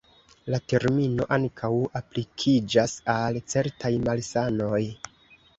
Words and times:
La 0.53 0.59
termino 0.71 1.27
ankaŭ 1.35 1.69
aplikiĝas 2.01 2.97
al 3.17 3.39
certaj 3.55 3.93
malsanoj. 4.09 4.83